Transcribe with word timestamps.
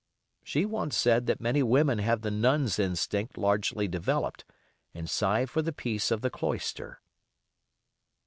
She 0.43 0.65
once 0.65 0.97
said 0.97 1.27
that 1.27 1.39
many 1.39 1.61
women 1.61 1.99
have 1.99 2.21
the 2.23 2.31
nun's 2.31 2.79
instinct 2.79 3.37
largely 3.37 3.87
developed, 3.87 4.43
and 4.95 5.07
sigh 5.07 5.45
for 5.45 5.61
the 5.61 5.71
peace 5.71 6.09
of 6.09 6.21
the 6.21 6.31
cloister. 6.31 7.01